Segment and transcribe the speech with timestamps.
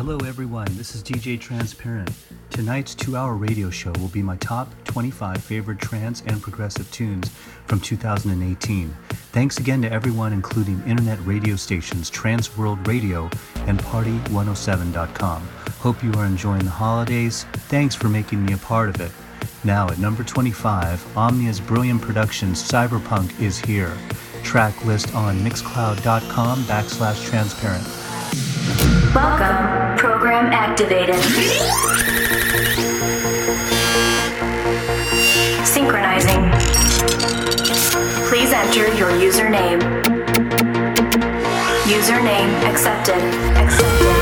[0.00, 0.66] Hello, everyone.
[0.76, 2.10] This is DJ Tranceparent.
[2.48, 7.28] Tonight's two hour radio show will be my top 25 favorite trance and progressive tunes
[7.66, 8.96] from 2018.
[9.10, 13.28] Thanks again to everyone, including internet radio stations Trance World Radio
[13.66, 15.46] and Party107.com.
[15.80, 17.44] Hope you are enjoying the holidays.
[17.68, 19.12] Thanks for making me a part of it.
[19.64, 23.94] Now, at number 25, Omnia's brilliant production Cyberpunk is here.
[24.44, 28.10] Track list on mixcloud.com backslash tranceparent.
[29.14, 29.79] Welcome.
[30.40, 31.16] Program activated.
[35.66, 36.50] Synchronizing.
[38.26, 39.80] Please enter your username.
[41.84, 43.16] Username accepted.
[43.56, 43.56] Accepted.
[43.58, 44.19] Accepted.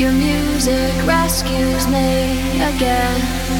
[0.00, 3.50] Your music rescues me again.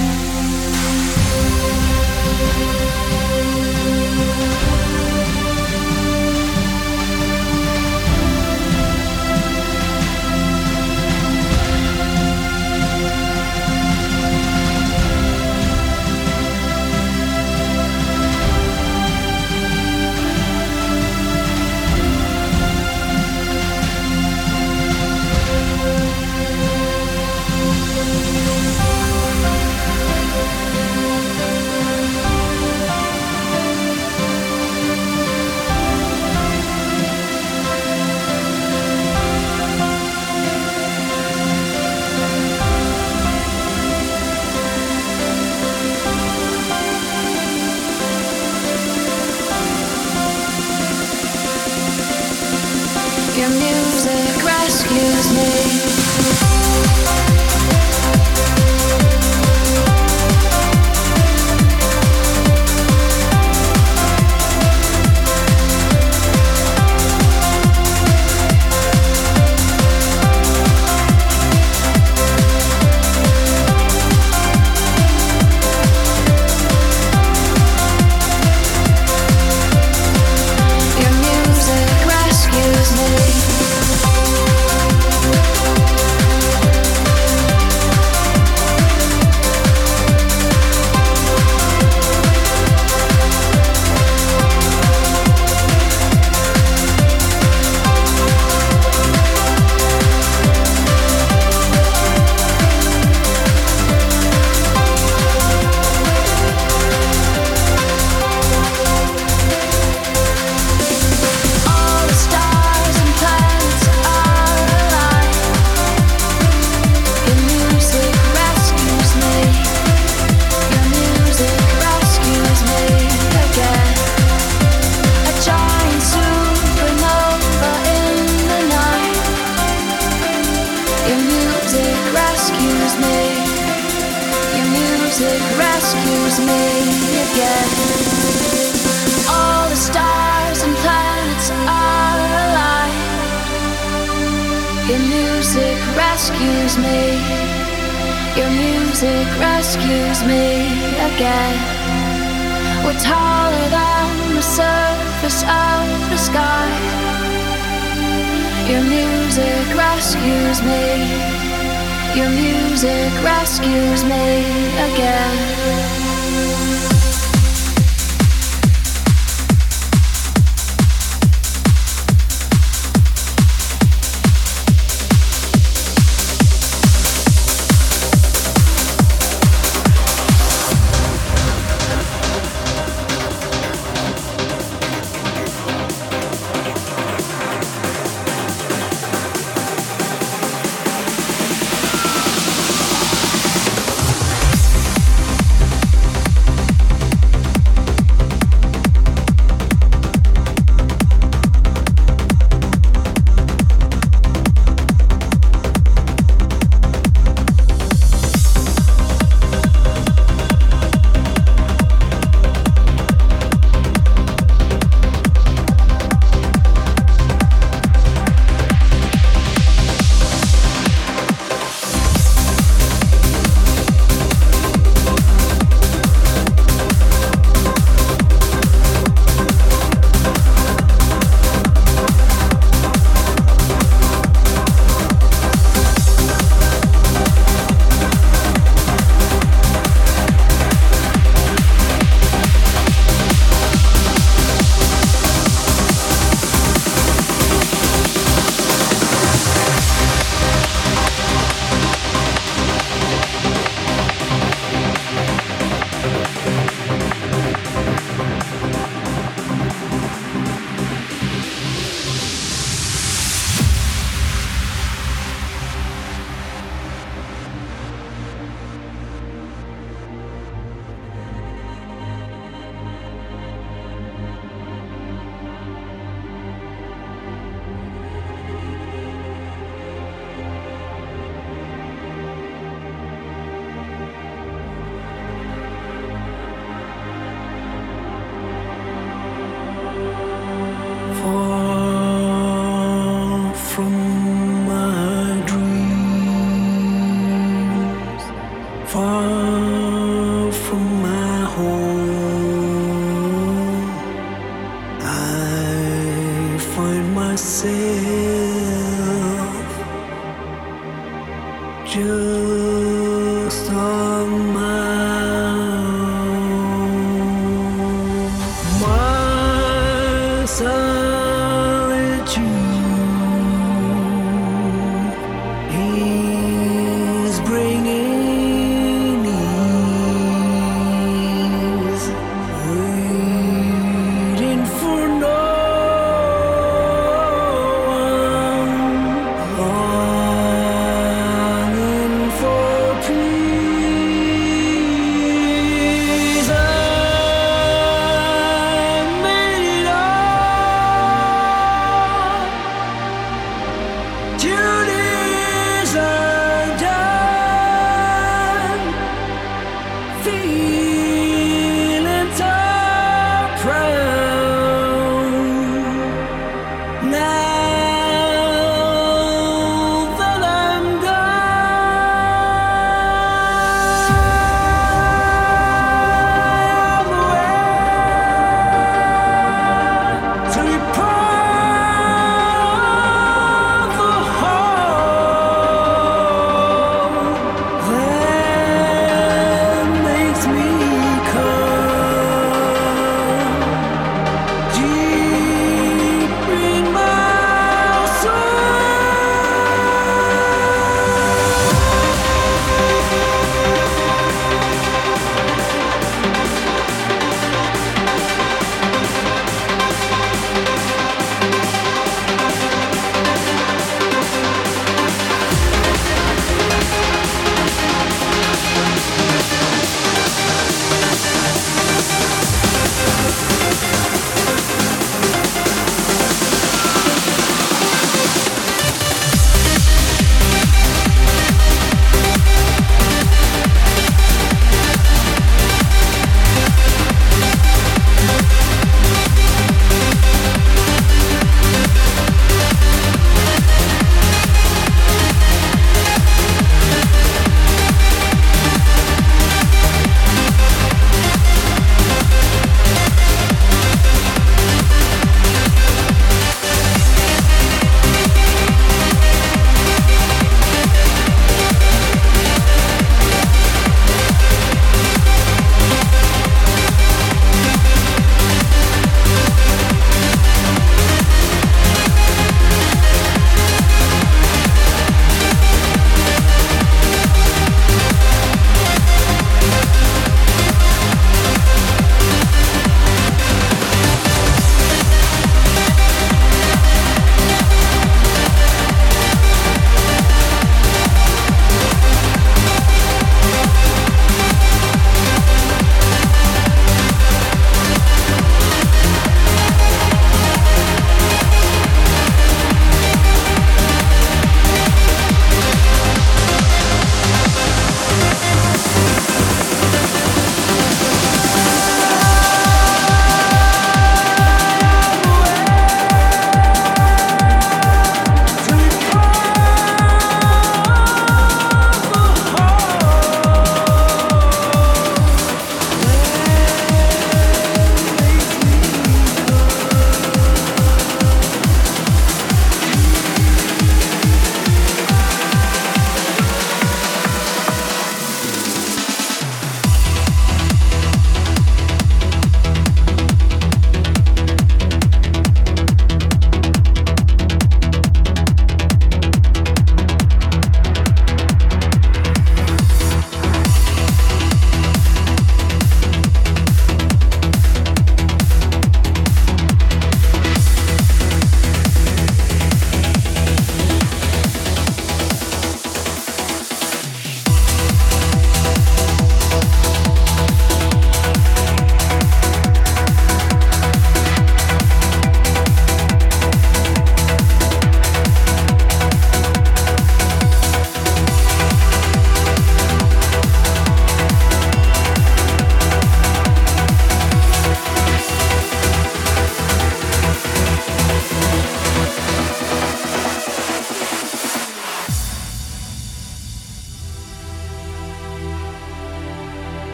[54.63, 55.90] Rescues me.